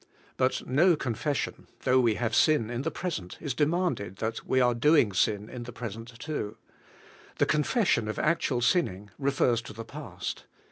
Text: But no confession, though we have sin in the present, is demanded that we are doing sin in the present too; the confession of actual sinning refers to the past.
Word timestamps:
But 0.35 0.65
no 0.67 0.95
confession, 0.95 1.67
though 1.83 1.99
we 1.99 2.15
have 2.15 2.33
sin 2.33 2.71
in 2.71 2.81
the 2.81 2.89
present, 2.89 3.37
is 3.39 3.53
demanded 3.53 4.15
that 4.15 4.43
we 4.47 4.59
are 4.59 4.73
doing 4.73 5.13
sin 5.13 5.47
in 5.47 5.61
the 5.61 5.71
present 5.71 6.17
too; 6.19 6.57
the 7.37 7.45
confession 7.45 8.07
of 8.07 8.17
actual 8.17 8.61
sinning 8.61 9.11
refers 9.19 9.61
to 9.61 9.73
the 9.73 9.85
past. 9.85 10.45